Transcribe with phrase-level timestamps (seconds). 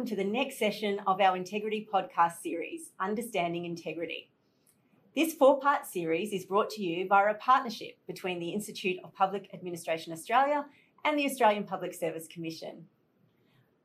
[0.00, 4.30] welcome to the next session of our Integrity podcast series, Understanding Integrity.
[5.14, 9.14] This four part series is brought to you via a partnership between the Institute of
[9.14, 10.64] Public Administration Australia
[11.04, 12.86] and the Australian Public Service Commission.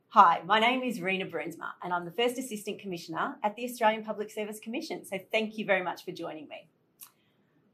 [0.08, 4.02] Hi, my name is Rena Brunsma, and I'm the First Assistant Commissioner at the Australian
[4.02, 5.04] Public Service Commission.
[5.04, 6.70] So thank you very much for joining me.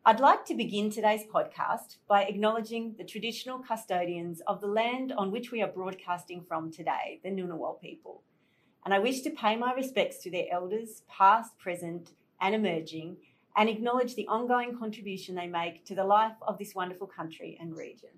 [0.04, 5.30] I'd like to begin today's podcast by acknowledging the traditional custodians of the land on
[5.30, 8.24] which we are broadcasting from today, the Ngunnawal people.
[8.84, 12.10] And I wish to pay my respects to their elders, past, present,
[12.40, 13.16] and emerging,
[13.56, 17.76] and acknowledge the ongoing contribution they make to the life of this wonderful country and
[17.76, 18.10] region.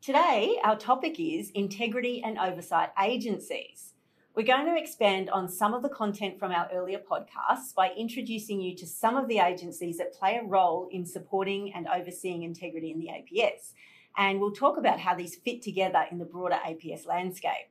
[0.00, 3.94] Today, our topic is integrity and oversight agencies.
[4.36, 8.60] We're going to expand on some of the content from our earlier podcasts by introducing
[8.60, 12.90] you to some of the agencies that play a role in supporting and overseeing integrity
[12.90, 13.72] in the APS.
[14.16, 17.70] And we'll talk about how these fit together in the broader APS landscape.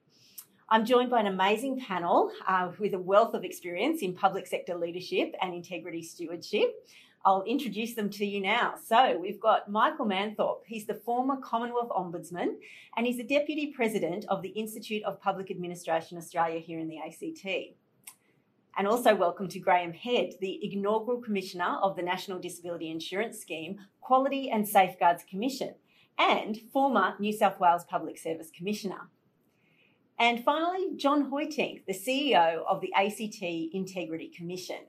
[0.68, 4.76] I'm joined by an amazing panel uh, with a wealth of experience in public sector
[4.76, 6.88] leadership and integrity stewardship.
[7.24, 8.74] I'll introduce them to you now.
[8.84, 10.64] So we've got Michael Manthorpe.
[10.66, 12.56] He's the former Commonwealth Ombudsman
[12.98, 16.98] and he's the Deputy President of the Institute of Public Administration Australia here in the
[16.98, 17.46] ACT.
[18.76, 23.82] And also welcome to Graham Head, the inaugural Commissioner of the National Disability Insurance Scheme
[24.02, 25.76] Quality and Safeguards Commission
[26.18, 29.10] and former New South Wales Public Service Commissioner.
[30.18, 33.42] And finally, John Hoitink, the CEO of the ACT
[33.74, 34.80] Integrity Commission.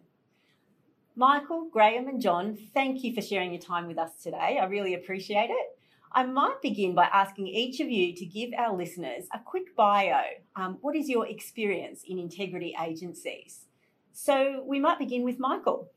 [1.16, 4.58] Michael, Graham, and John, thank you for sharing your time with us today.
[4.60, 5.78] I really appreciate it.
[6.12, 10.20] I might begin by asking each of you to give our listeners a quick bio.
[10.54, 13.64] Um, what is your experience in integrity agencies?
[14.12, 15.90] So we might begin with Michael.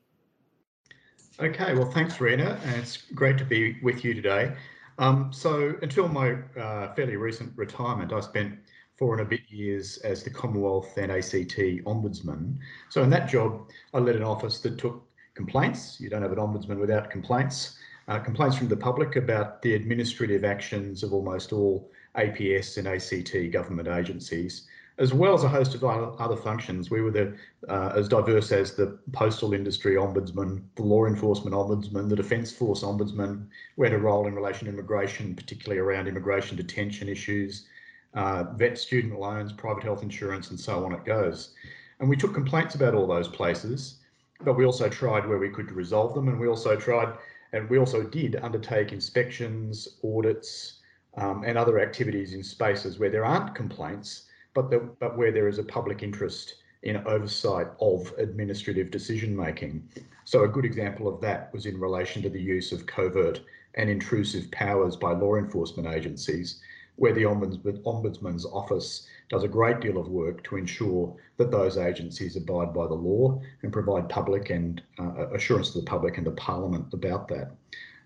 [1.40, 4.56] Okay, well, thanks, Rena, and it's great to be with you today.
[4.98, 8.60] Um, so, until my uh, fairly recent retirement, I spent
[9.00, 12.58] four and a bit years as the Commonwealth and ACT Ombudsman.
[12.90, 15.02] So, in that job, I led an office that took
[15.34, 16.02] complaints.
[16.02, 17.78] You don't have an ombudsman without complaints.
[18.10, 23.54] Uh, complaints from the public about the administrative actions of almost all APS and ACT
[23.54, 24.68] government agencies,
[24.98, 26.90] as well as a host of other functions.
[26.90, 27.38] We were the,
[27.70, 32.84] uh, as diverse as the postal industry ombudsman, the law enforcement ombudsman, the defence force
[32.84, 33.46] ombudsman.
[33.78, 37.68] We had a role in relation to immigration, particularly around immigration detention issues,
[38.14, 41.54] uh, vet student loans, private health insurance, and so on it goes.
[42.00, 44.00] And we took complaints about all those places
[44.44, 47.14] but we also tried where we could to resolve them, and we also tried,
[47.52, 50.80] and we also did undertake inspections, audits,
[51.18, 55.48] um, and other activities in spaces where there aren't complaints, but the, but where there
[55.48, 59.86] is a public interest in oversight of administrative decision making.
[60.24, 63.42] So a good example of that was in relation to the use of covert
[63.76, 66.62] and intrusive powers by law enforcement agencies,
[67.00, 72.36] where the Ombudsman's office does a great deal of work to ensure that those agencies
[72.36, 76.32] abide by the law and provide public and uh, assurance to the public and the
[76.32, 77.52] Parliament about that.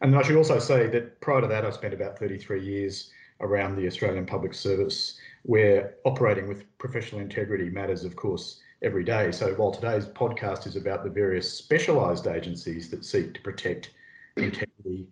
[0.02, 3.12] And I should also say that prior to that, I spent about 33 years
[3.42, 9.32] around the Australian Public Service, where operating with professional integrity matters, of course, every day.
[9.32, 13.92] So while today's podcast is about the various specialised agencies that seek to protect
[14.38, 15.08] integrity,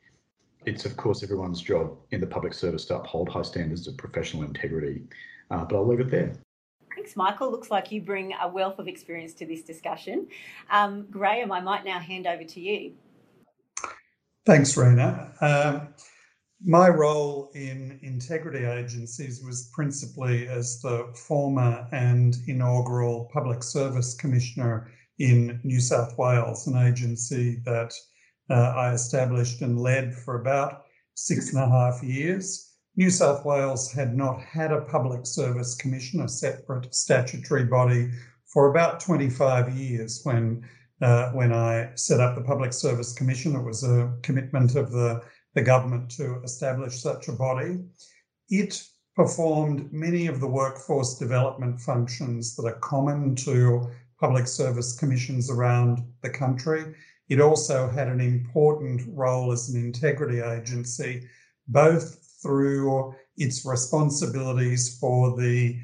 [0.66, 4.44] it's of course everyone's job in the public service to uphold high standards of professional
[4.44, 5.03] integrity.
[5.49, 6.33] Uh, but I'll leave it there.
[6.95, 7.51] Thanks, Michael.
[7.51, 10.27] Looks like you bring a wealth of experience to this discussion.
[10.69, 12.94] Um, Graham, I might now hand over to you.
[14.45, 15.33] Thanks, Rena.
[15.41, 15.94] Um,
[16.63, 24.91] my role in integrity agencies was principally as the former and inaugural Public Service Commissioner
[25.17, 27.93] in New South Wales, an agency that
[28.51, 32.73] uh, I established and led for about six and a half years.
[32.95, 38.11] New South Wales had not had a public service commission, a separate statutory body,
[38.45, 40.67] for about 25 years when
[41.01, 43.55] uh, when I set up the Public Service Commission.
[43.55, 45.23] It was a commitment of the,
[45.55, 47.79] the government to establish such a body.
[48.49, 48.84] It
[49.16, 53.90] performed many of the workforce development functions that are common to
[54.20, 56.93] public service commissions around the country.
[57.31, 61.29] It also had an important role as an integrity agency,
[61.66, 65.79] both through its responsibilities for the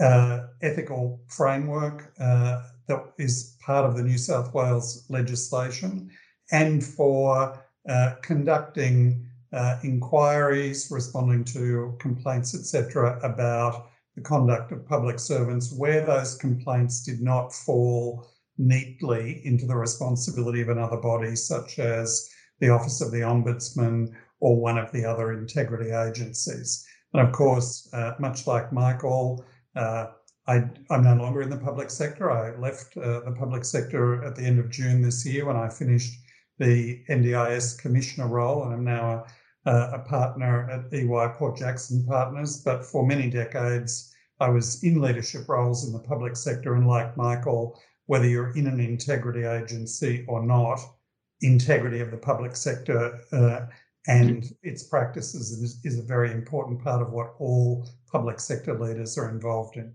[0.00, 6.10] uh, ethical framework uh, that is part of the New South Wales legislation
[6.50, 7.56] and for
[7.88, 16.04] uh, conducting uh, inquiries, responding to complaints, etc., about the conduct of public servants where
[16.04, 18.26] those complaints did not fall
[18.58, 22.28] neatly into the responsibility of another body, such as
[22.60, 24.08] the Office of the Ombudsman
[24.40, 26.84] or one of the other integrity agencies.
[27.14, 29.44] And of course, uh, much like Michael,
[29.76, 30.08] uh,
[30.46, 30.56] I,
[30.90, 32.30] am no longer in the public sector.
[32.30, 35.68] I left uh, the public sector at the end of June this year when I
[35.68, 36.14] finished
[36.58, 39.26] the NDIS commissioner role, and I'm now
[39.66, 42.62] a, a partner at EY Port Jackson Partners.
[42.64, 47.16] But for many decades, I was in leadership roles in the public sector, and like
[47.16, 47.78] Michael,
[48.08, 50.80] whether you're in an integrity agency or not,
[51.42, 53.66] integrity of the public sector uh,
[54.08, 59.18] and its practices is, is a very important part of what all public sector leaders
[59.18, 59.92] are involved in.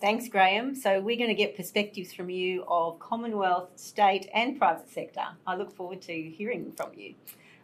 [0.00, 0.74] Thanks, Graham.
[0.74, 5.24] So, we're going to get perspectives from you of Commonwealth, state, and private sector.
[5.46, 7.14] I look forward to hearing from you.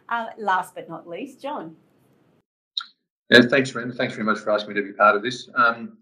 [0.07, 1.75] Uh, last but not least, John.
[3.29, 3.91] Yeah, thanks, Ren.
[3.91, 5.49] Thanks very much for asking me to be part of this.
[5.55, 5.97] Um,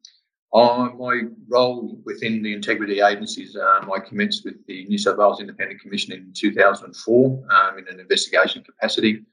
[0.54, 5.82] my role within the integrity agencies, um, I commenced with the New South Wales Independent
[5.82, 9.24] Commission in 2004 um, in an investigation capacity.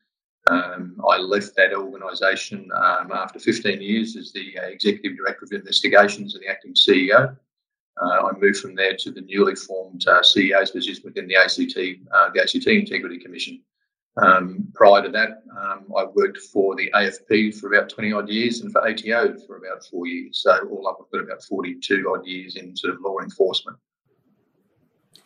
[0.49, 6.35] Um, I left that organisation um, after 15 years as the Executive Director of Investigations
[6.35, 7.37] and the Acting CEO.
[8.01, 11.77] Uh, I moved from there to the newly formed uh, CEO's position within the ACT,
[12.13, 13.63] uh, the ACT Integrity Commission.
[14.17, 18.63] Um, prior to that, um, I worked for the AFP for about 20 odd years
[18.63, 20.43] and for ATO for about four years.
[20.43, 23.77] So, all up, I've got about 42 odd years in sort of law enforcement.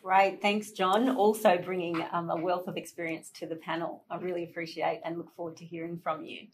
[0.03, 0.41] Great.
[0.41, 1.09] Thanks, John.
[1.09, 4.03] Also bringing um, a wealth of experience to the panel.
[4.09, 6.47] I really appreciate and look forward to hearing from you.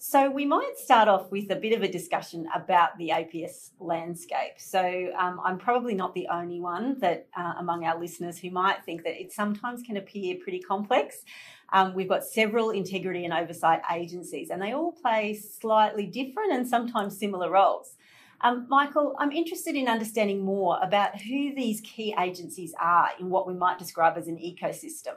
[0.00, 4.52] So, we might start off with a bit of a discussion about the APS landscape.
[4.56, 8.84] So, um, I'm probably not the only one that uh, among our listeners who might
[8.84, 11.24] think that it sometimes can appear pretty complex.
[11.72, 16.68] Um, we've got several integrity and oversight agencies, and they all play slightly different and
[16.68, 17.96] sometimes similar roles.
[18.40, 23.48] Um, Michael, I'm interested in understanding more about who these key agencies are in what
[23.48, 25.16] we might describe as an ecosystem.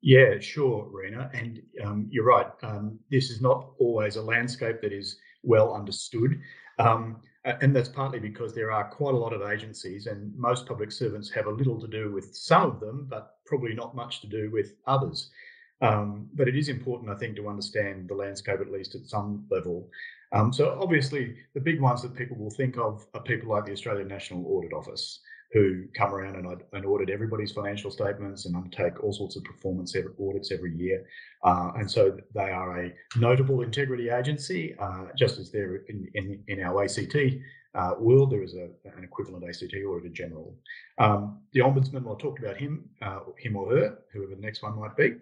[0.00, 1.30] Yeah, sure, Rena.
[1.34, 2.46] And um, you're right.
[2.62, 6.40] Um, this is not always a landscape that is well understood.
[6.78, 10.92] Um, and that's partly because there are quite a lot of agencies, and most public
[10.92, 14.26] servants have a little to do with some of them, but probably not much to
[14.26, 15.30] do with others.
[15.80, 19.46] Um, but it is important, I think, to understand the landscape at least at some
[19.50, 19.88] level.
[20.32, 23.72] Um, so, obviously, the big ones that people will think of are people like the
[23.72, 25.20] Australian National Audit Office,
[25.52, 29.96] who come around and, and audit everybody's financial statements and undertake all sorts of performance
[30.20, 31.04] audits every year.
[31.42, 36.42] Uh, and so they are a notable integrity agency, uh, just as they're in, in,
[36.48, 37.16] in our ACT
[37.74, 40.54] uh, world, there is a, an equivalent ACT Auditor General.
[40.98, 44.62] Um, the Ombudsman, well, I talked about him, uh, him or her, whoever the next
[44.62, 45.14] one might be.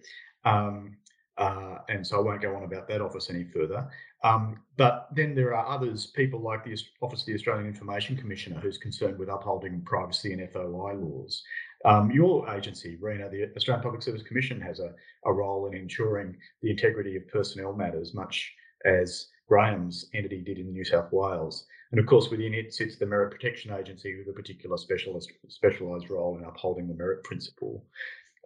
[0.44, 0.96] Um,
[1.38, 3.86] uh, and so I won't go on about that office any further.
[4.26, 8.58] Um, but then there are others, people like the Office of the Australian Information Commissioner,
[8.58, 11.44] who's concerned with upholding privacy and FOI laws.
[11.84, 14.92] Um, your agency, Rena, the Australian Public Service Commission, has a,
[15.24, 18.52] a role in ensuring the integrity of personnel matters, much
[18.84, 21.64] as Graham's entity did in New South Wales.
[21.92, 26.10] And of course, within it sits the Merit Protection Agency with a particular specialist, specialised
[26.10, 27.84] role in upholding the merit principle.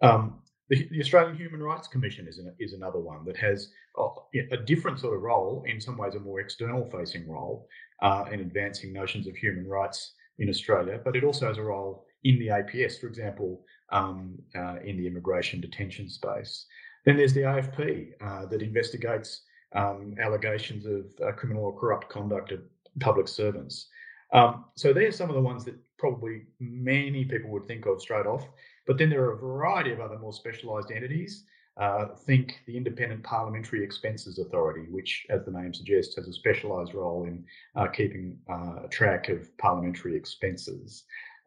[0.03, 4.07] Um, the, the, Australian Human Rights Commission is, an, is another one that has a,
[4.51, 7.67] a, different sort of role, in some ways a more external facing role
[8.01, 12.05] uh, in advancing notions of human rights in Australia, but it also has a role
[12.23, 16.65] in the APS, for example, um, uh, in the immigration detention space.
[17.05, 19.41] Then there's the AFP uh, that investigates
[19.75, 22.59] um, allegations of uh, criminal or corrupt conduct of
[22.99, 23.87] public servants.
[24.33, 28.25] Um, so they're some of the ones that probably many people would think of straight
[28.25, 28.43] off.
[28.87, 31.45] But then there are a variety of other more specialised entities.
[31.77, 36.95] Uh, think the Independent Parliamentary Expenses Authority, which, as the name suggests, has a specialised
[36.95, 41.03] role in uh, keeping uh, track of parliamentary expenses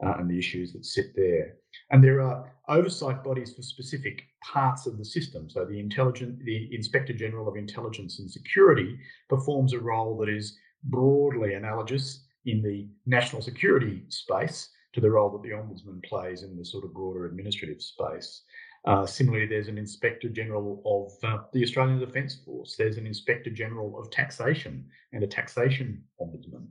[0.07, 1.57] uh, and the issues that sit there.
[1.91, 5.51] And there are oversight bodies for specific parts of the system.
[5.51, 8.97] So the intelligent, the Inspector General of Intelligence and Security
[9.29, 15.31] performs a role that is broadly analogous in the national security space to the role
[15.31, 18.43] that the Ombudsman plays in the sort of broader administrative space.
[18.87, 22.77] Uh, similarly, there's an Inspector General of uh, the Australian Defence Force.
[22.77, 26.67] There's an Inspector General of Taxation and a Taxation Ombudsman.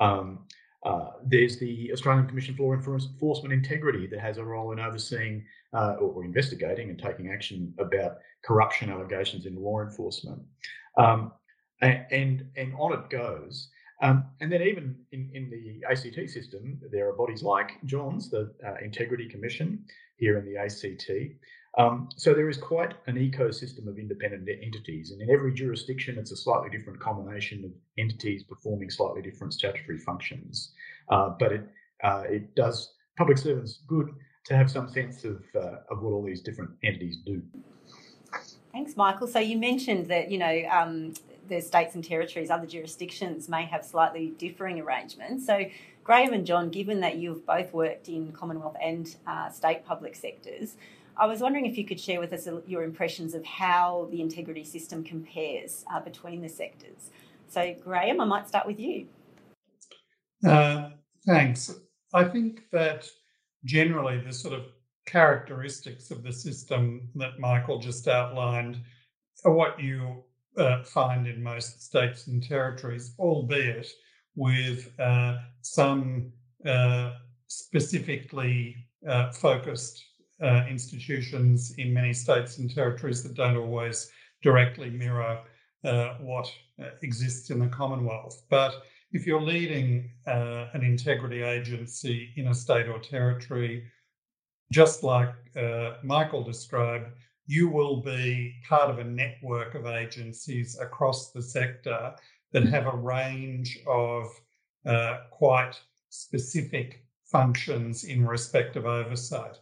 [0.00, 0.40] Um,
[0.84, 5.44] uh, there's the Australian Commission for Law Enforcement Integrity that has a role in overseeing
[5.72, 10.42] uh, or, investigating and taking action about corruption allegations in law enforcement.
[10.98, 11.32] Um,
[11.80, 13.68] and, and on it goes.
[14.02, 18.52] Um, and then even in, in the ACT system, there are bodies like John's, the
[18.66, 19.84] uh, Integrity Commission
[20.16, 21.08] here in the ACT.
[21.78, 26.32] Um, so there is quite an ecosystem of independent entities, and in every jurisdiction, it's
[26.32, 30.72] a slightly different combination of entities performing slightly different statutory functions.
[31.08, 31.66] Uh, but it
[32.04, 34.10] uh, it does public servants good
[34.44, 37.40] to have some sense of uh, of what all these different entities do.
[38.72, 39.26] Thanks, Michael.
[39.26, 41.14] So you mentioned that you know um,
[41.52, 45.46] the states and territories, other jurisdictions may have slightly differing arrangements.
[45.46, 45.64] So,
[46.04, 50.76] Graham and John, given that you've both worked in Commonwealth and uh, state public sectors,
[51.16, 54.64] I was wondering if you could share with us your impressions of how the integrity
[54.64, 57.10] system compares uh, between the sectors.
[57.48, 59.06] So, Graham, I might start with you.
[60.44, 60.90] Uh,
[61.26, 61.74] thanks.
[62.14, 63.06] I think that
[63.64, 64.64] generally the sort of
[65.06, 68.78] characteristics of the system that Michael just outlined
[69.44, 70.24] are what you
[70.56, 73.88] uh, find in most states and territories, albeit
[74.36, 76.32] with uh, some
[76.66, 77.12] uh,
[77.48, 78.76] specifically
[79.08, 80.04] uh, focused
[80.42, 84.10] uh, institutions in many states and territories that don't always
[84.42, 85.40] directly mirror
[85.84, 86.50] uh, what
[87.02, 88.42] exists in the Commonwealth.
[88.48, 88.82] But
[89.12, 93.84] if you're leading an integrity agency in a state or territory,
[94.72, 95.34] just like
[96.02, 97.10] Michael described,
[97.52, 102.14] you will be part of a network of agencies across the sector
[102.52, 104.24] that have a range of
[104.86, 105.74] uh, quite
[106.08, 109.58] specific functions in respect of oversight.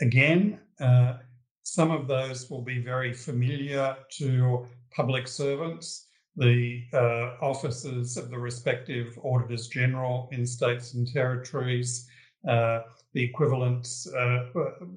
[0.00, 1.18] Again, uh,
[1.64, 4.66] some of those will be very familiar to
[4.96, 6.06] public servants.
[6.36, 12.08] The uh, offices of the respective auditors general in states and territories,
[12.44, 14.44] the equivalents uh,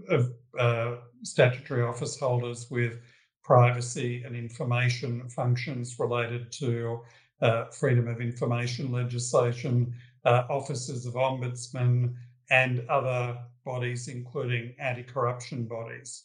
[0.10, 3.00] of uh, statutory office holders with
[3.44, 7.02] privacy and information functions related to
[7.42, 9.94] uh, freedom of information legislation,
[10.26, 12.14] uh, offices of ombudsman,
[12.52, 16.24] and other bodies, including anti corruption bodies.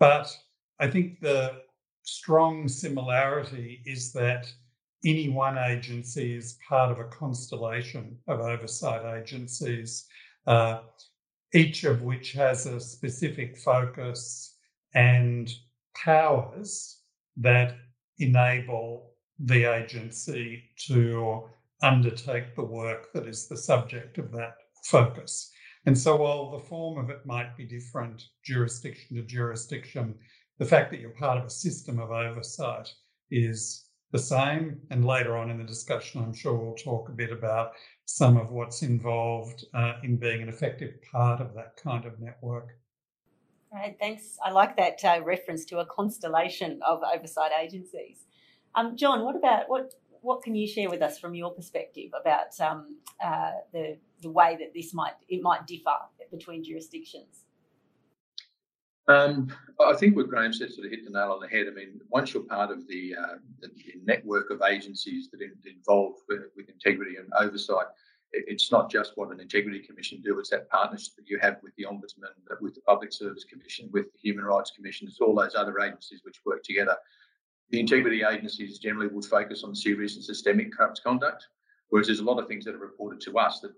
[0.00, 0.36] But
[0.80, 1.62] I think the
[2.02, 4.52] strong similarity is that
[5.04, 10.06] any one agency is part of a constellation of oversight agencies.
[10.46, 10.80] Uh,
[11.54, 14.56] each of which has a specific focus
[14.94, 15.50] and
[15.94, 17.00] powers
[17.36, 17.76] that
[18.18, 21.44] enable the agency to
[21.82, 25.50] undertake the work that is the subject of that focus.
[25.86, 30.14] And so, while the form of it might be different jurisdiction to jurisdiction,
[30.58, 32.92] the fact that you're part of a system of oversight
[33.30, 33.83] is
[34.14, 34.80] the same.
[34.90, 37.72] And later on in the discussion, I'm sure we'll talk a bit about
[38.04, 42.78] some of what's involved uh, in being an effective part of that kind of network.
[43.72, 44.38] Right, thanks.
[44.40, 48.26] I like that uh, reference to a constellation of oversight agencies.
[48.76, 52.58] Um, John, what about what what can you share with us from your perspective about
[52.60, 55.96] um, uh, the the way that this might it might differ
[56.30, 57.46] between jurisdictions?
[59.06, 59.52] Um,
[59.84, 61.66] I think what Graham said sort of hit the nail on the head.
[61.68, 63.70] I mean, once you're part of the, uh, the
[64.04, 67.86] network of agencies that are involved with, with, integrity and oversight,
[68.32, 71.74] it's not just what an integrity commission do; it's that partnership that you have with
[71.76, 75.06] the ombudsman, with the public service commission, with the human rights commission.
[75.06, 76.96] It's all those other agencies which work together.
[77.70, 81.46] The integrity agencies generally would focus on serious and systemic corrupt conduct,
[81.90, 83.72] whereas there's a lot of things that are reported to us that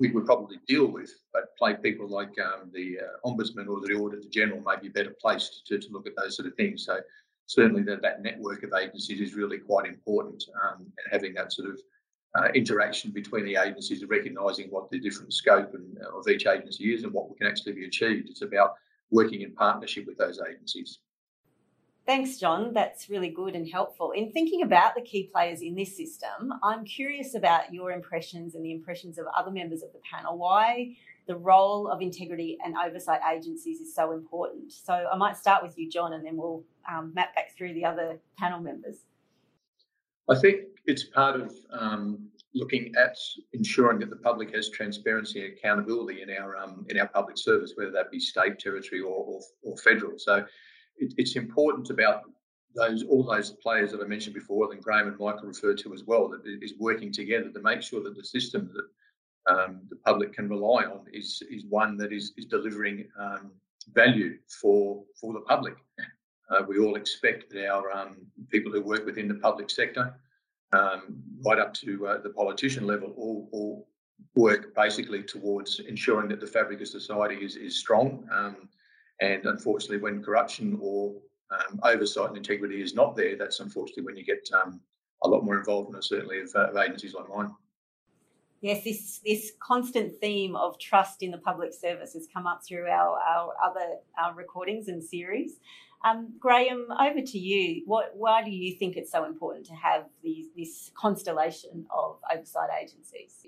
[0.00, 3.94] we would probably deal with, but play people like um, the uh, ombudsman or the
[3.94, 6.86] auditor general may be better placed to, to look at those sort of things.
[6.86, 7.00] So
[7.46, 11.68] certainly that, that network of agencies is really quite important um, and having that sort
[11.68, 11.78] of
[12.38, 16.46] uh, interaction between the agencies and recognising what the different scope and, uh, of each
[16.46, 18.30] agency is and what can actually be achieved.
[18.30, 18.74] It's about
[19.10, 21.00] working in partnership with those agencies.
[22.06, 22.72] Thanks, John.
[22.72, 24.10] That's really good and helpful.
[24.12, 28.64] In thinking about the key players in this system, I'm curious about your impressions and
[28.64, 30.36] the impressions of other members of the panel.
[30.36, 34.72] Why the role of integrity and oversight agencies is so important.
[34.72, 37.84] So I might start with you, John, and then we'll um, map back through the
[37.84, 39.04] other panel members.
[40.28, 43.16] I think it's part of um, looking at
[43.52, 47.74] ensuring that the public has transparency and accountability in our um, in our public service,
[47.76, 50.18] whether that be state, territory, or, or, or federal.
[50.18, 50.44] So
[51.00, 52.24] it, it's important about
[52.74, 56.04] those all those players that I mentioned before, and Graham and Michael referred to as
[56.04, 58.86] well, that is working together to make sure that the system that
[59.52, 63.50] um, the public can rely on is is one that is is delivering um,
[63.94, 65.74] value for for the public.
[66.50, 68.16] Uh, we all expect that our um,
[68.50, 70.14] people who work within the public sector,
[70.72, 73.88] um, right up to uh, the politician level, all, all
[74.34, 78.68] work basically towards ensuring that the fabric of society is is strong um,
[79.20, 81.14] and unfortunately, when corruption or
[81.50, 84.80] um, oversight and integrity is not there, that's unfortunately when you get um,
[85.22, 87.50] a lot more involvement, certainly of, uh, of agencies like mine.
[88.62, 92.88] Yes, this this constant theme of trust in the public service has come up through
[92.88, 95.60] our, our other our recordings and series.
[96.02, 97.82] Um, Graham, over to you.
[97.86, 102.70] What, why do you think it's so important to have these, this constellation of oversight
[102.82, 103.46] agencies?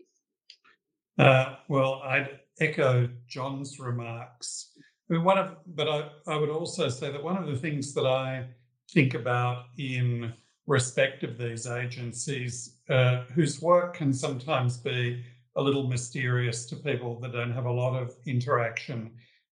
[1.19, 4.73] Uh, well, I'd echo John's remarks
[5.09, 8.47] one of, but I, I would also say that one of the things that I
[8.93, 10.33] think about in
[10.67, 15.25] respect of these agencies, uh, whose work can sometimes be
[15.57, 19.11] a little mysterious to people that don't have a lot of interaction,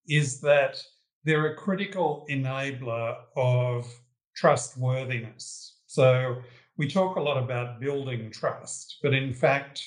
[0.08, 0.82] is that
[1.24, 3.86] they're a critical enabler of
[4.34, 5.80] trustworthiness.
[5.86, 6.36] So
[6.76, 9.82] we talk a lot about building trust, but in fact,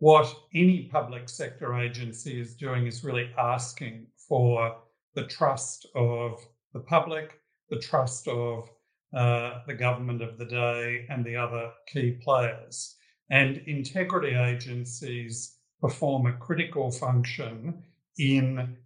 [0.00, 4.76] what any public sector agency is doing is really asking for
[5.18, 8.70] the trust of the public, the trust of
[9.16, 12.94] uh, the government of the day, and the other key players.
[13.28, 17.82] And integrity agencies perform a critical function
[18.16, 18.76] in,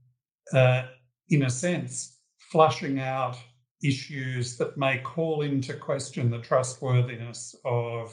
[0.54, 0.84] uh,
[1.28, 2.16] in a sense,
[2.50, 3.36] flushing out
[3.84, 8.10] issues that may call into question the trustworthiness of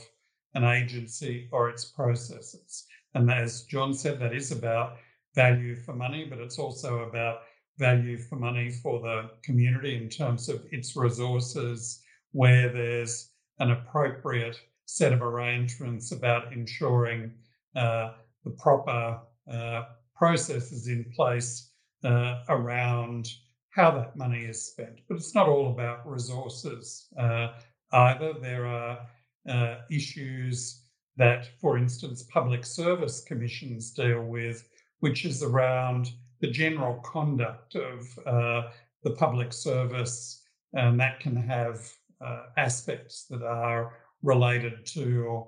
[0.55, 2.85] an agency or its processes.
[3.15, 4.97] And as John said, that is about
[5.35, 7.43] value for money, but it's also about
[7.79, 14.59] value for money for the community in terms of its resources, where there's an appropriate
[14.85, 17.31] set of arrangements about ensuring
[17.75, 18.11] uh,
[18.43, 19.19] the proper
[19.51, 19.83] uh,
[20.15, 21.71] processes in place
[22.03, 23.27] uh, around
[23.69, 24.99] how that money is spent.
[25.07, 27.49] But it's not all about resources uh,
[27.93, 28.33] either.
[28.33, 28.99] There are
[29.47, 30.83] uh, issues
[31.17, 34.67] that, for instance, public service commissions deal with,
[34.99, 38.69] which is around the general conduct of uh,
[39.03, 40.43] the public service,
[40.73, 41.89] and that can have
[42.21, 43.93] uh, aspects that are
[44.23, 45.47] related to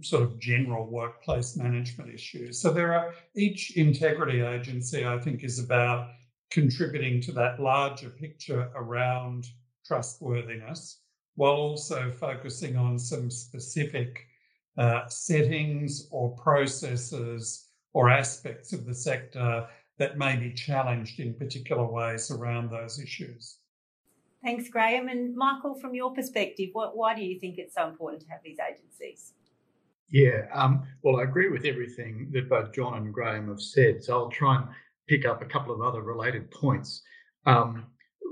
[0.00, 2.60] sort of general workplace management issues.
[2.60, 6.10] So there are each integrity agency, I think, is about
[6.50, 9.48] contributing to that larger picture around
[9.84, 11.00] trustworthiness
[11.34, 14.26] while also focusing on some specific
[14.78, 19.66] uh, settings or processes or aspects of the sector
[19.98, 23.58] that may be challenged in particular ways around those issues.
[24.44, 25.08] Thanks, Graham.
[25.08, 28.40] And Michael, from your perspective, what, why do you think it's so important to have
[28.44, 29.32] these agencies?
[30.08, 34.04] Yeah, um, well, I agree with everything that both John and Graham have said.
[34.04, 34.66] So I'll try and
[35.08, 37.02] pick up a couple of other related points.
[37.44, 37.86] Um,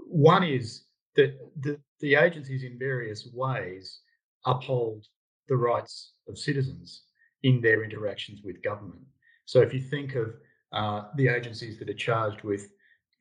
[0.06, 0.84] one is
[1.16, 4.00] that the, the agencies, in various ways,
[4.44, 5.06] uphold
[5.48, 7.02] the rights of citizens
[7.42, 9.02] in their interactions with government.
[9.46, 10.34] So if you think of
[10.72, 12.68] uh, the agencies that are charged with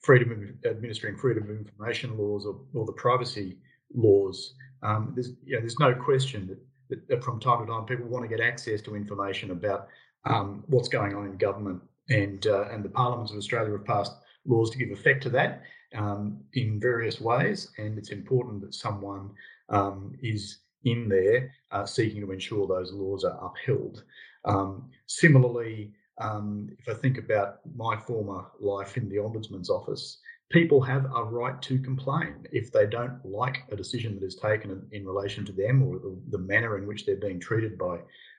[0.01, 3.57] freedom of administering freedom of information laws or, or the privacy
[3.93, 6.59] laws, um, there's you know, there's no question that
[7.07, 9.87] that from time to time people want to get access to information about
[10.25, 14.13] um, what's going on in government, and uh, and the parliaments of Australia have passed
[14.45, 15.63] laws to give effect to that
[15.95, 19.31] um, in various ways, and it's important that someone
[19.69, 24.03] um, is in there uh, seeking to ensure those laws are upheld.
[24.45, 30.19] Um, similarly, um, if I think about my former life in the Ombudsman's office,
[30.51, 34.85] people have a right to complain if they don't like a decision that is taken
[34.91, 37.97] in, relation to them or the, the, manner in which they're being treated by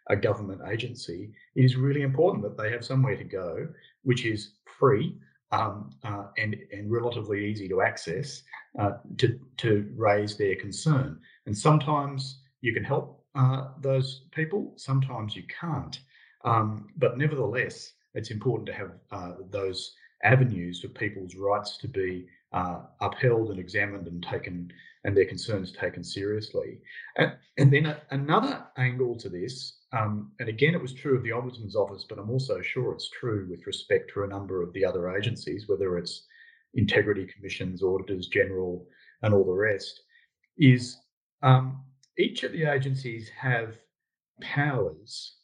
[0.09, 1.33] a government agency.
[1.57, 3.69] It is really important that they have somewhere to go,
[4.03, 5.17] which is free
[5.51, 8.43] um, uh, and and relatively easy to access
[8.79, 11.19] uh, to to raise their concern.
[11.47, 15.99] And sometimes you can help uh, those people, sometimes you can't.
[16.45, 22.27] Um, but nevertheless, it's important to have uh, those avenues for people's rights to be
[22.53, 24.71] uh, upheld and examined and taken
[25.05, 26.79] and their concerns taken seriously.
[27.17, 31.23] And, and then a, another angle to this, um, and again, it was true of
[31.23, 34.73] the Ombudsman's office, but I'm also sure it's true with respect to a number of
[34.73, 36.25] the other agencies, whether it's
[36.73, 38.87] integrity commissions, auditors general,
[39.23, 40.01] and all the rest,
[40.57, 40.97] is
[41.43, 41.83] um,
[42.19, 43.77] each of the agencies have
[44.41, 45.37] powers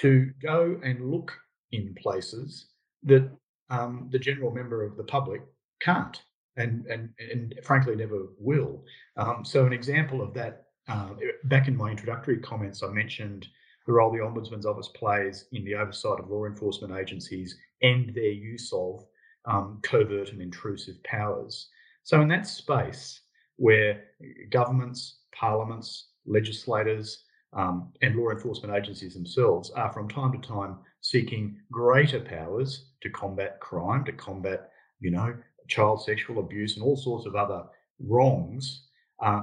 [0.00, 1.32] to go and look
[1.72, 2.66] in places
[3.04, 3.30] that
[3.70, 5.42] um, the general member of the public
[5.80, 6.22] can't
[6.56, 8.84] and, and, and frankly never will.
[9.16, 11.10] Um, so, an example of that, uh,
[11.44, 13.46] back in my introductory comments, I mentioned
[13.86, 18.32] the role the Ombudsman's Office plays in the oversight of law enforcement agencies and their
[18.32, 19.04] use of
[19.44, 21.68] um, covert and intrusive powers.
[22.02, 23.20] So, in that space
[23.56, 24.04] where
[24.50, 31.56] governments, parliaments, legislators, um, and law enforcement agencies themselves are from time to time seeking
[31.70, 35.34] greater powers to combat crime, to combat, you know,
[35.68, 37.64] child sexual abuse and all sorts of other
[38.00, 38.86] wrongs,
[39.22, 39.42] uh,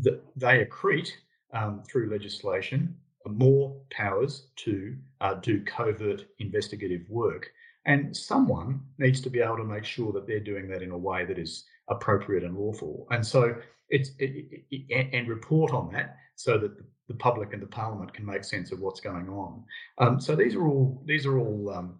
[0.00, 1.10] that they accrete
[1.52, 2.94] um, through legislation
[3.28, 7.50] more powers to uh, do covert investigative work.
[7.86, 10.98] And someone needs to be able to make sure that they're doing that in a
[10.98, 13.06] way that is appropriate and lawful.
[13.10, 13.54] And so
[13.90, 16.76] it's it, it, and report on that so that
[17.08, 19.64] the, public and the parliament can make sense of what's going on.
[19.96, 21.98] Um, so these are all these are all um,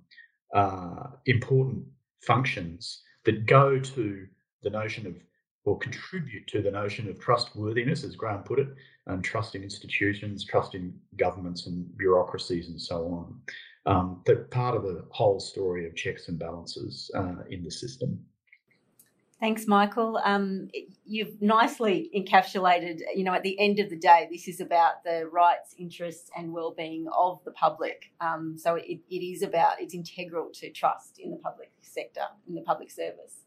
[0.55, 1.83] uh, important
[2.21, 4.27] functions that go to
[4.63, 5.15] the notion of
[5.65, 8.69] or contribute to the notion of trustworthiness, as Graham put it,
[9.07, 13.41] and trust in institutions, trust in governments and bureaucracies, and so on.
[13.85, 18.19] Um, that part of the whole story of checks and balances uh, in the system.
[19.41, 20.21] Thanks, Michael.
[20.25, 20.69] Um,
[21.05, 25.29] you've nicely encapsulated, you know, at the end of the day, this is about the
[25.31, 28.11] rights, interests, and well-being of the public.
[28.21, 32.57] Um, so it, it is about, it's integral to trust in the public sector, in
[32.57, 33.45] the public service.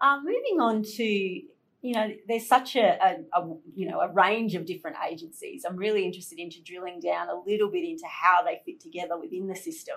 [0.00, 4.54] Um, moving on to, you know, there's such a, a, a, you know, a range
[4.54, 5.66] of different agencies.
[5.68, 9.48] I'm really interested into drilling down a little bit into how they fit together within
[9.48, 9.96] the system.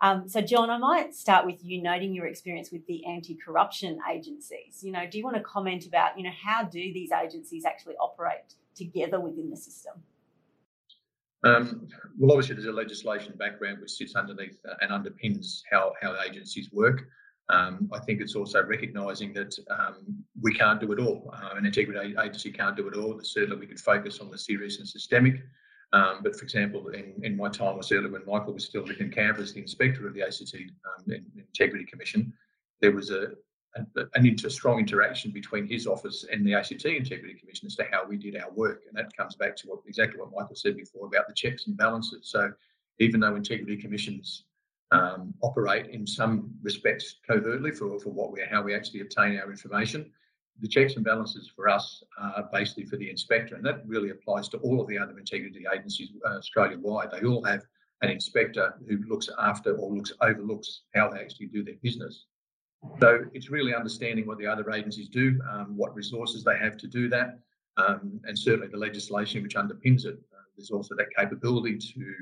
[0.00, 4.80] Um, so, John, I might start with you noting your experience with the anti-corruption agencies.
[4.82, 7.96] You know, do you want to comment about, you know, how do these agencies actually
[7.96, 9.94] operate together within the system?
[11.44, 16.16] Um, well, obviously, there's a legislation background which sits underneath uh, and underpins how how
[16.20, 17.08] agencies work.
[17.48, 20.04] Um, I think it's also recognising that um,
[20.40, 21.32] we can't do it all.
[21.32, 23.20] Uh, an integrity agency can't do it all.
[23.22, 25.36] Certainly, we could focus on the serious and systemic.
[25.92, 29.10] Um, but for example, in, in my time was earlier when Michael was still in
[29.10, 32.32] Canberra as the inspector of the ACT um, Integrity Commission,
[32.80, 33.32] there was a,
[33.76, 37.86] a an inter, strong interaction between his office and the ACT Integrity Commission as to
[37.90, 38.82] how we did our work.
[38.86, 41.76] And that comes back to what exactly what Michael said before about the checks and
[41.76, 42.28] balances.
[42.30, 42.52] So
[42.98, 44.44] even though integrity commissions
[44.90, 49.50] um, operate in some respects covertly for, for what we how we actually obtain our
[49.50, 50.10] information,
[50.60, 54.48] the checks and balances for us are basically for the inspector, and that really applies
[54.48, 57.10] to all of the other integrity agencies uh, Australia-wide.
[57.12, 57.62] They all have
[58.02, 62.26] an inspector who looks after or looks overlooks how they actually do their business.
[63.00, 66.86] So it's really understanding what the other agencies do, um, what resources they have to
[66.86, 67.40] do that,
[67.76, 70.18] um, and certainly the legislation which underpins it.
[70.32, 72.14] Uh, there's also that capability to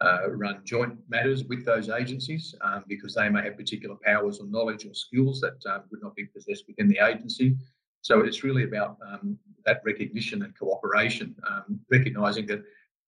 [0.00, 4.46] uh, run joint matters with those agencies um, because they may have particular powers or
[4.46, 7.56] knowledge or skills that uh, would not be possessed within the agency.
[8.02, 12.62] So it's really about um, that recognition and cooperation, um, recognising that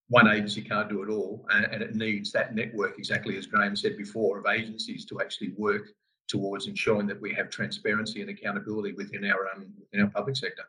[0.09, 3.77] one agency can't do it all, and, and, it needs that network, exactly as Graham
[3.77, 5.88] said before, of agencies to actually work
[6.29, 10.64] towards ensuring that we have transparency and accountability within our um, within our public sector.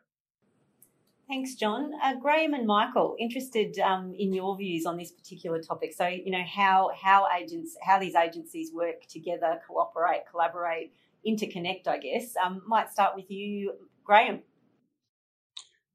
[1.30, 1.92] Thanks, John.
[2.02, 5.92] Uh, Graham and Michael, interested um, in your views on this particular topic.
[5.92, 10.92] So, you know, how how agents, how these agencies work together, cooperate, collaborate,
[11.24, 11.86] interconnect.
[11.86, 12.34] I guess.
[12.44, 13.74] Um, might start with you,
[14.10, 14.40] Graham.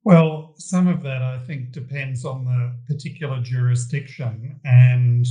[0.06, 5.26] Well, some of that I think depends on the particular jurisdiction and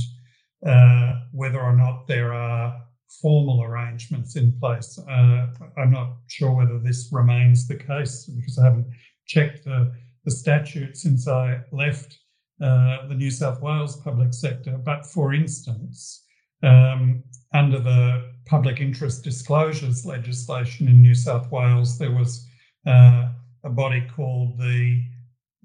[0.63, 2.79] uh, whether or not there are
[3.19, 4.99] formal arrangements in place.
[4.99, 5.47] Uh,
[5.79, 8.87] I'm not sure whether this remains the case because I haven't
[9.25, 9.91] checked the,
[10.23, 12.19] the statute since I left
[12.61, 14.77] uh, the New South Wales public sector.
[14.77, 16.23] But for instance,
[16.61, 22.47] um, under the public interest disclosures legislation in New South Wales, there was
[22.85, 23.29] uh,
[23.63, 25.03] a body called the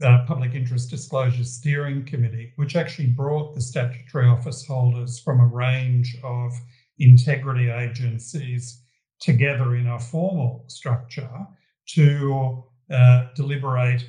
[0.03, 5.47] uh, Public Interest Disclosure Steering Committee, which actually brought the statutory office holders from a
[5.47, 6.53] range of
[6.99, 8.83] integrity agencies
[9.21, 11.31] together in a formal structure
[11.89, 14.07] to uh, deliberate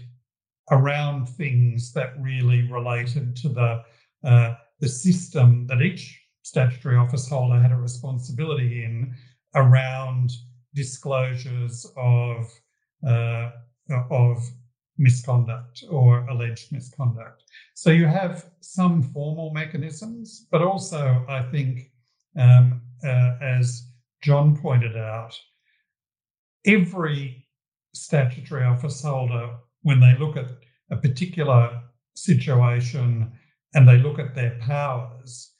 [0.71, 3.83] around things that really related to the
[4.23, 9.13] uh, the system that each statutory office holder had a responsibility in
[9.55, 10.31] around
[10.73, 12.49] disclosures of
[13.03, 14.37] of
[14.97, 17.43] misconduct or alleged misconduct.
[17.73, 21.91] So you have some formal mechanisms, but also I think,
[22.37, 23.87] um, uh, as
[24.21, 25.35] John pointed out,
[26.65, 27.47] every
[27.93, 30.49] statutory office holder, when they look at
[30.91, 31.81] a particular
[32.15, 33.31] situation
[33.73, 35.53] and they look at their powers,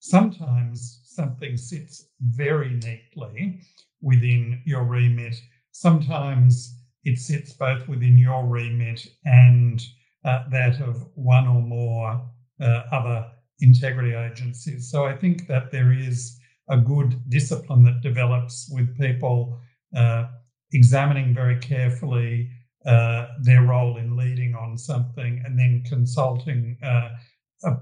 [0.00, 3.60] sometimes something sits very neatly
[4.00, 5.36] within your remit
[5.78, 9.84] Sometimes it sits both within your remit and
[10.24, 12.18] uh, that of one or more
[12.62, 13.26] uh, other
[13.60, 14.90] integrity agencies.
[14.90, 16.38] So I think that there is
[16.70, 19.60] a good discipline that develops with people
[19.94, 20.28] uh,
[20.72, 22.48] examining very carefully
[22.86, 27.10] uh, their role in leading on something and then consulting uh,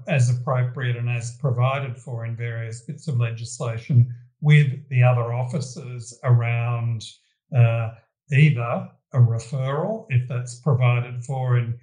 [0.09, 6.19] as appropriate and as provided for in various bits of legislation with the other officers
[6.25, 7.05] around
[7.53, 7.91] uh,
[8.31, 11.75] either a referral, if that's provided for and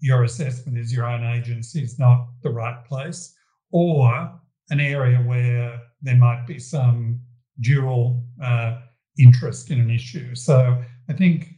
[0.00, 3.34] your assessment is your own agency is not the right place,
[3.72, 4.32] or
[4.70, 7.20] an area where there might be some
[7.60, 8.78] dual uh,
[9.18, 10.34] interest in an issue.
[10.34, 11.54] So I think,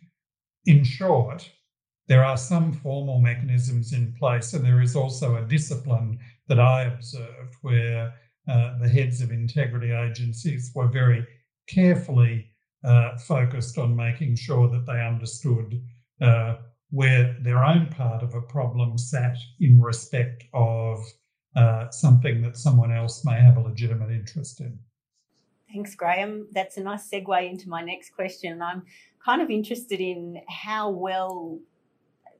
[0.67, 1.51] in short,
[2.09, 6.19] there are some formal mechanisms in place, and there is also a discipline
[6.49, 8.15] that I observed where
[8.49, 11.27] uh, the heads of integrity agencies were very
[11.69, 12.50] carefully
[12.85, 15.81] uh, focused on making sure that they understood
[16.21, 16.57] uh,
[16.91, 20.99] where their own part of a problem sat in respect of
[21.57, 24.79] uh, something that someone else may have a legitimate interest in.
[25.73, 26.49] Thanks, Graham.
[26.53, 28.61] That's a nice segue into my next question.
[28.61, 28.83] I'm
[29.25, 31.61] kind of interested in how well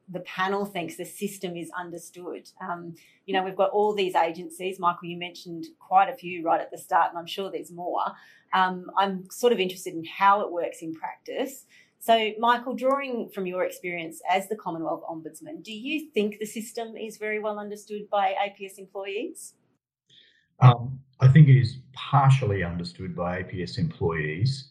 [0.09, 2.49] the panel thinks the system is understood.
[2.61, 4.81] Um, you know, we've got all these agencies.
[4.81, 8.03] Michael, you mentioned quite a few right at the start, and I'm sure there's more.
[8.53, 11.67] Um, I'm sort of interested in how it works in practice.
[11.99, 16.97] So, Michael, drawing from your experience as the Commonwealth Ombudsman, do you think the system
[16.97, 19.55] is very well understood by APS employees?
[20.61, 24.71] Um, I think it is partially understood by APS employees.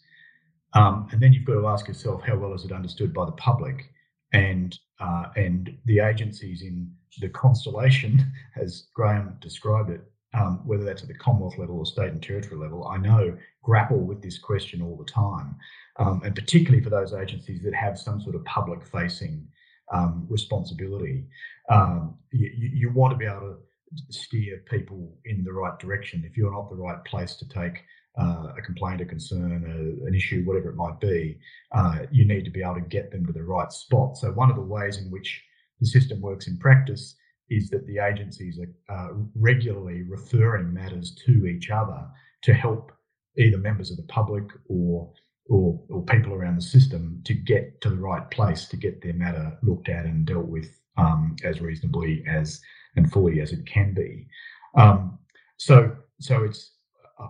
[0.73, 3.31] Um, and then you've got to ask yourself, how well is it understood by the
[3.33, 3.91] public?
[4.33, 11.01] And uh, and the agencies in the constellation, as Graham described it, um, whether that's
[11.01, 14.81] at the Commonwealth level or state and territory level, I know grapple with this question
[14.81, 15.55] all the time,
[15.97, 19.47] um, and particularly for those agencies that have some sort of public-facing
[19.91, 21.25] um, responsibility.
[21.69, 26.23] Um, you, you, want to be able to steer people in the right direction.
[26.25, 27.83] If you're not the right place to take
[28.19, 31.39] uh, a complaint, a concern, a, an issue, whatever it might be,
[31.71, 34.17] uh, you need to be able to get them to the right spot.
[34.17, 35.43] So one of the ways in which
[35.79, 37.15] the system works in practice
[37.49, 38.59] is that the agencies
[38.89, 42.05] are uh, regularly referring matters to each other
[42.43, 42.91] to help
[43.37, 45.11] either members of the public or,
[45.49, 49.13] or or, people around the system to get to the right place to get their
[49.13, 52.61] matter looked at and dealt with um, as reasonably as
[52.95, 54.27] and fully as it can be.
[54.75, 55.17] Um,
[55.57, 56.71] so so it's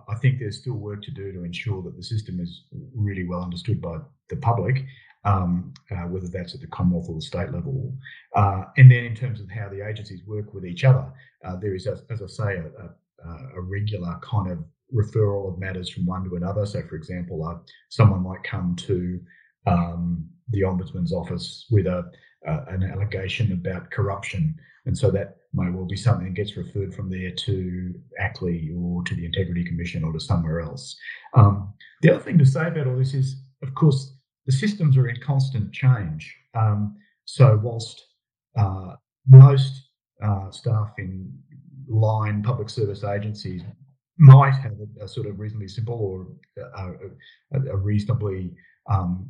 [0.08, 3.42] I think there's still work to do to ensure that the system is really well
[3.42, 4.84] understood by the public,
[5.24, 7.94] um, uh, whether that's at the Commonwealth or the state level.
[8.34, 11.12] Uh, and then in terms of how the agencies work with each other,
[11.44, 14.58] uh, there is, as, as I say, a, a, a, regular kind of
[14.94, 16.64] referral of matters from one to another.
[16.66, 17.58] So, for example, uh,
[17.90, 19.20] someone might come to
[19.66, 22.10] um, the Ombudsman's office with a,
[22.44, 24.54] an allegation about corruption.
[24.86, 29.02] And so that may well be something that gets referred from there to ACLEI or
[29.04, 30.96] to the Integrity Commission or to somewhere else.
[31.34, 35.08] Um, the other thing to say about all this is, of course, the systems are
[35.08, 36.34] in constant change.
[36.54, 38.04] Um, so, whilst
[38.58, 38.94] uh,
[39.28, 39.88] most
[40.22, 41.32] uh, staff in
[41.88, 43.62] line public service agencies
[44.18, 46.26] might have a, a sort of reasonably simple or
[46.76, 48.52] a, a, a reasonably
[48.90, 49.28] um,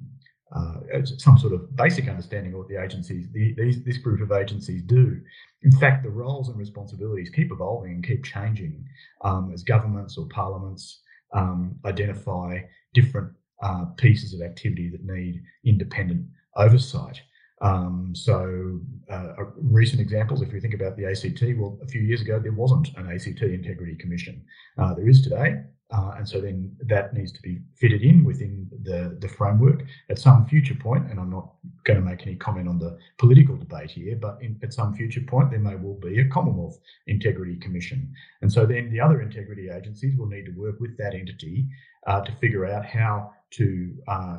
[0.54, 4.36] uh, some sort of basic understanding of what the agencies, the, these, this group of
[4.36, 5.20] agencies do.
[5.62, 8.84] In fact, the roles and responsibilities keep evolving and keep changing
[9.22, 12.58] um, as governments or parliaments um, identify
[12.94, 13.30] different
[13.62, 17.20] uh, pieces of activity that need independent oversight.
[17.62, 22.22] Um, so, uh, recent examples, if you think about the ACT, well, a few years
[22.22, 24.42] ago there wasn't an ACT Integrity Commission.
[24.78, 25.56] Uh, there is today,
[25.92, 30.18] uh, and so then that needs to be fitted in within the, the framework at
[30.18, 31.10] some future point.
[31.10, 31.52] And I'm not
[31.84, 35.22] going to make any comment on the political debate here, but in, at some future
[35.22, 38.12] point, there may well be a Commonwealth Integrity Commission.
[38.40, 41.66] And so then the other integrity agencies will need to work with that entity
[42.06, 44.38] uh, to figure out how to uh,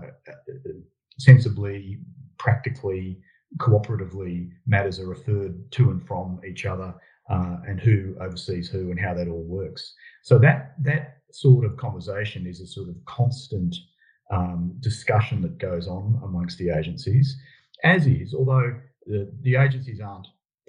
[1.20, 2.00] sensibly,
[2.38, 3.20] practically,
[3.58, 6.94] cooperatively matters are referred to and from each other
[7.30, 9.94] uh, and who oversees who and how that all works.
[10.22, 13.76] So that that sort of conversation is a sort of constant
[14.32, 17.38] um, discussion that goes on amongst the agencies,
[17.84, 18.74] as is, although
[19.06, 20.28] the, the agencies aren't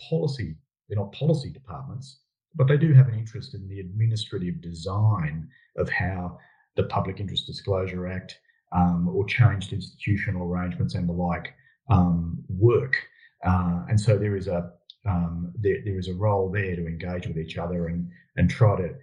[0.09, 0.57] policy,
[0.89, 2.19] they're not policy departments,
[2.55, 6.39] but they do have an interest in the administrative design of how
[6.77, 8.39] the Public Interest Disclosure Act
[8.73, 11.55] um, or changed institutional arrangements and the like
[11.91, 12.97] um, work.
[13.45, 14.71] Uh, and so there is a
[15.05, 18.77] um, there, there is a role there to engage with each other and and try
[18.77, 18.95] to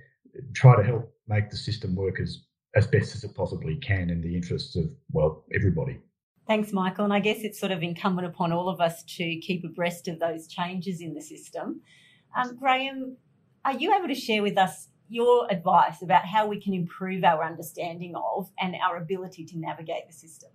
[0.54, 2.44] try to help make the system work as
[2.76, 6.00] as best as it possibly can in the interests of well everybody.
[6.48, 7.06] Thanks, Michael.
[7.06, 10.20] And I guess it's sort of incumbent upon all of us to keep abreast of
[10.20, 11.82] those changes in the system.
[12.36, 13.18] Um, Graham,
[13.66, 17.44] are you able to share with us your advice about how we can improve our
[17.44, 20.50] understanding of and our ability to navigate the system?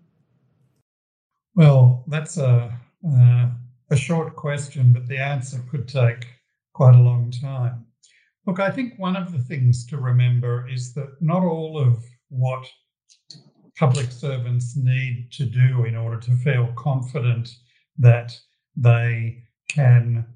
[1.55, 2.77] Well, that's a,
[3.09, 3.51] uh,
[3.91, 6.27] a short question, but the answer could take
[6.73, 7.87] quite a long time.
[8.47, 12.67] Look, I think one of the things to remember is that not all of what
[13.79, 17.49] public servants need to do in order to feel confident
[17.99, 18.33] that
[18.77, 20.27] they can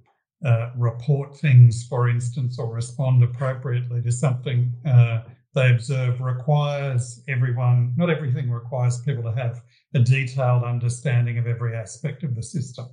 [0.45, 5.23] uh, report things, for instance, or respond appropriately to something uh,
[5.55, 9.63] they observe requires everyone, not everything requires people to have
[9.95, 12.87] a detailed understanding of every aspect of the system.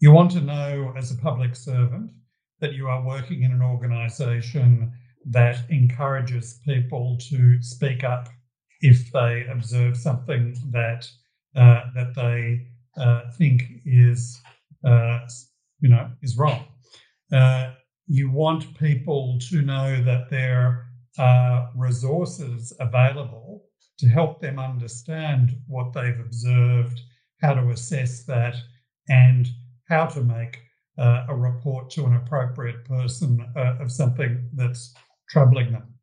[0.00, 2.10] You want to know as a public servant
[2.60, 4.92] that you are working in an organization
[5.26, 8.28] that encourages people to speak up
[8.80, 11.08] if they observe something that
[11.56, 12.66] uh, that they
[13.00, 14.40] uh, think is
[14.84, 15.20] uh,
[15.80, 16.64] you know is wrong.
[17.32, 17.72] Uh,
[18.06, 20.86] you want people to know that there
[21.18, 23.64] are resources available
[23.98, 27.00] to help them understand what they've observed,
[27.40, 28.56] how to assess that,
[29.08, 29.48] and
[29.88, 30.58] how to make
[30.98, 34.94] uh, a report to an appropriate person uh, of something that's
[35.28, 35.94] troubling them.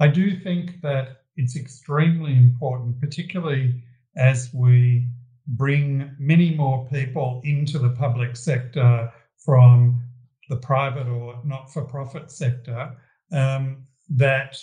[0.00, 3.82] I do think that it's extremely important, particularly
[4.16, 5.06] as we
[5.46, 10.00] bring many more people into the public sector from
[10.48, 12.96] the private or not for profit sector,
[13.32, 14.56] um, that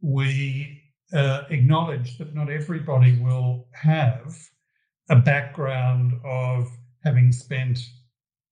[0.00, 4.34] we uh, acknowledge that not everybody will have
[5.10, 6.70] a background of
[7.04, 7.78] having spent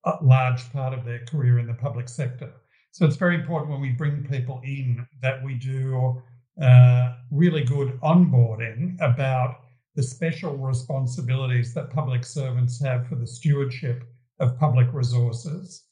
[0.05, 2.53] a large part of their career in the public sector.
[2.93, 6.21] So it's very important when we bring people in that we do
[6.61, 9.61] uh, really good onboarding about
[9.95, 14.03] the special responsibilities that public servants have for the stewardship
[14.39, 15.85] of public resources.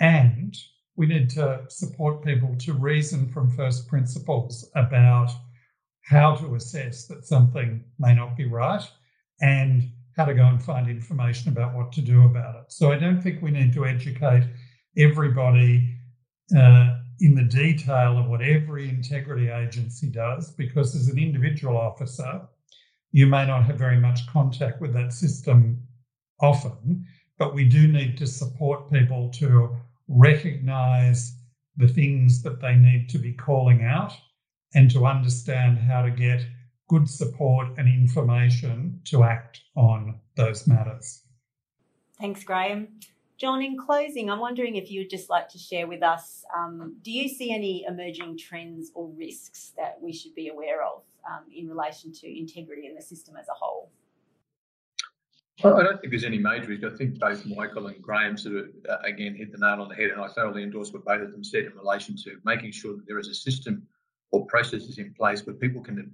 [0.00, 0.56] And
[0.96, 5.30] we need to support people to reason from first principles about
[6.02, 8.82] how to assess that something may not be right
[9.40, 12.72] and how to go and find information about what to do about it.
[12.72, 14.44] So I don't think we need to educate
[14.96, 15.96] everybody
[16.56, 22.42] uh, in the detail of what every integrity agency does, because as an individual officer,
[23.12, 25.80] you may not have very much contact with that system
[26.40, 27.06] often,
[27.38, 29.76] but we do need to support people to
[30.08, 31.36] recognize
[31.76, 34.12] the things that they need to be calling out
[34.74, 36.44] and to understand how to get
[36.92, 41.22] good support and information to act on those matters.
[42.20, 42.88] Thanks, Graham.
[43.38, 46.96] John, in closing, I'm wondering if you would just like to share with us um,
[47.02, 51.44] do you see any emerging trends or risks that we should be aware of um,
[51.50, 53.90] in relation to integrity in the system as a whole?
[55.64, 56.84] I don't think there's any major risk.
[56.84, 59.94] I think both Michael and Graham sort of, uh, again, hit the nail on the
[59.94, 62.96] head, and I thoroughly endorse what both of them said in relation to making sure
[62.96, 63.86] that there is a system
[64.30, 66.12] or processes in place where people can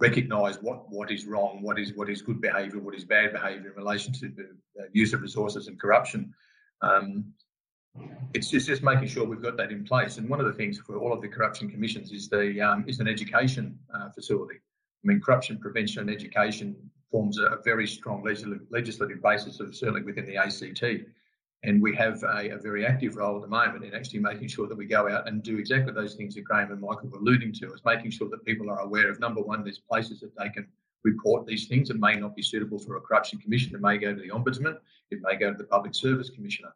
[0.00, 3.70] recognise what, what is wrong, what is what is good behaviour, what is bad behaviour
[3.70, 4.48] in relation to the
[4.92, 6.32] use of resources and corruption.
[6.82, 7.32] Um,
[8.32, 10.18] it's just, just making sure we've got that in place.
[10.18, 13.00] And one of the things for all of the corruption commissions is the um, is
[13.00, 14.56] an education uh, facility.
[14.56, 16.76] I mean, corruption prevention and education
[17.10, 20.82] forms a, a very strong legislative, legislative basis of certainly within the ACT.
[21.64, 24.68] And we have a, a, very active role at the moment in actually making sure
[24.68, 27.52] that we go out and do exactly those things that Graham and Michael were alluding
[27.54, 30.50] to, is making sure that people are aware of number one, there's places that they
[30.50, 30.68] can
[31.02, 33.74] report these things that may not be suitable for a corruption commission.
[33.74, 34.78] It may go to the ombudsman,
[35.10, 36.74] it may go to the public service commissioner.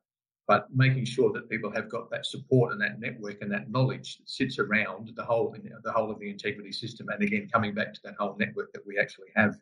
[0.49, 4.19] But making sure that people have got that support and that network and that knowledge
[4.19, 7.09] that sits around the whole the whole of the integrity system.
[7.11, 9.57] And again, coming back to that whole network that we actually have.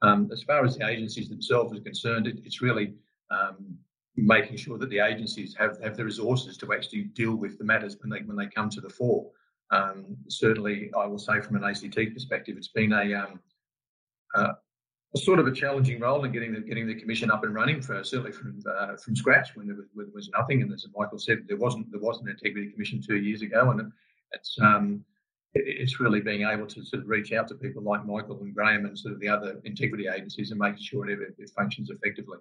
[0.00, 2.94] Um, as far as the agencies themselves are concerned, it, it's really
[3.30, 3.78] um,
[4.16, 7.96] making sure that the agencies have, have the resources to actually deal with the matters
[8.00, 9.30] when they when they come to the fore.
[9.70, 13.40] Um, certainly, I will say from an ACT perspective, it's been a, um,
[14.34, 14.52] uh,
[15.14, 17.80] a sort of a challenging role in getting the getting the commission up and running
[17.80, 20.62] for certainly from uh, from scratch when there was, when there was, nothing.
[20.62, 23.92] And as Michael said, there wasn't there wasn't an integrity commission two years ago, and
[24.32, 25.04] it's um,
[25.54, 28.86] it's really being able to sort of reach out to people like Michael and Graham
[28.86, 32.38] and sort of the other integrity agencies and making sure it, it functions effectively.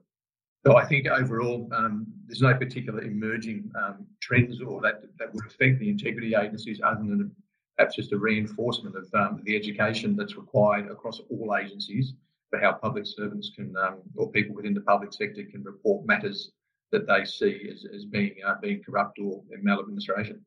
[0.66, 5.46] So I think overall, um, there's no particular emerging um, trends or that that would
[5.46, 7.32] affect the integrity agencies, other than
[7.78, 12.14] perhaps just a reinforcement of um, the education that's required across all agencies
[12.50, 16.52] for how public servants can um, or people within the public sector can report matters
[16.92, 20.40] that they see as, as being uh, being corrupt or maladministration.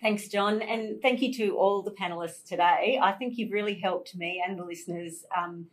[0.00, 3.00] Thanks, John, and thank you to all the panelists today.
[3.02, 5.66] I think you've really helped me and the listeners um,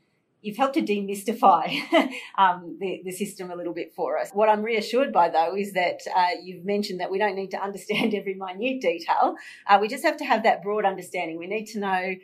[0.44, 1.72] you've helped to demystify
[2.38, 4.30] um, the, the system a little bit for us.
[4.34, 7.64] What I'm reassured by, though, is that uh, you've mentioned that we don't need to
[7.64, 9.36] understand every minute detail.
[9.68, 11.40] Uh, we just have to have that broad understanding.
[11.40, 12.16] We need to know.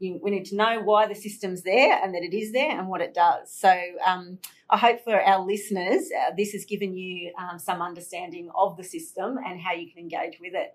[0.00, 3.00] We need to know why the system's there and that it is there and what
[3.00, 3.50] it does.
[3.50, 3.72] So,
[4.04, 8.76] um, I hope for our listeners, uh, this has given you um, some understanding of
[8.76, 10.74] the system and how you can engage with it.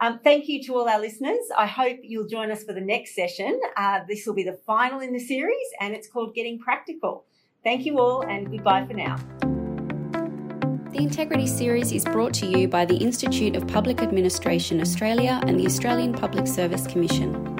[0.00, 1.40] Um, thank you to all our listeners.
[1.56, 3.60] I hope you'll join us for the next session.
[3.76, 7.24] Uh, this will be the final in the series and it's called Getting Practical.
[7.64, 9.16] Thank you all and goodbye for now.
[10.92, 15.58] The Integrity Series is brought to you by the Institute of Public Administration Australia and
[15.58, 17.57] the Australian Public Service Commission.